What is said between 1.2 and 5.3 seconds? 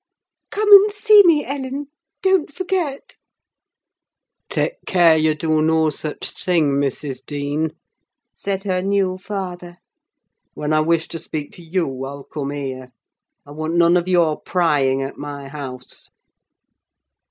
me, Ellen; don't forget." "Take care